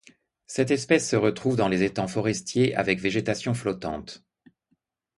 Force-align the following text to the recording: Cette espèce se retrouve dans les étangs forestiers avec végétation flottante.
Cette 0.47 0.71
espèce 0.71 1.07
se 1.07 1.15
retrouve 1.15 1.55
dans 1.55 1.67
les 1.67 1.83
étangs 1.83 2.07
forestiers 2.07 2.73
avec 2.75 2.99
végétation 2.99 3.53
flottante. 3.53 4.23